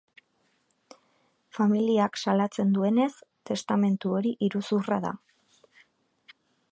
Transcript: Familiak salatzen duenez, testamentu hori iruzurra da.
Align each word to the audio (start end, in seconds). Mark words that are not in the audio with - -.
Familiak 1.57 2.17
salatzen 2.23 2.73
duenez, 2.77 3.09
testamentu 3.51 4.15
hori 4.21 4.35
iruzurra 4.49 5.01
da. 5.07 5.13